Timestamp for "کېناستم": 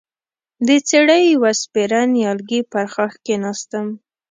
3.25-3.85